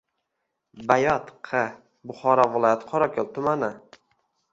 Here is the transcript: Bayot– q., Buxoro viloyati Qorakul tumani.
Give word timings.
Bayot– 0.91 1.27
q., 1.49 1.61
Buxoro 2.11 2.47
viloyati 2.55 2.89
Qorakul 2.95 3.29
tumani. 3.37 3.71